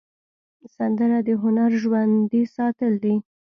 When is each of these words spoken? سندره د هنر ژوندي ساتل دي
سندره 0.75 1.17
د 1.27 1.29
هنر 1.41 1.71
ژوندي 1.81 2.43
ساتل 2.55 2.93
دي 3.03 3.15